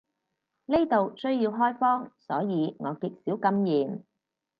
[0.65, 4.03] 呢度需要開荒，所以我極少禁言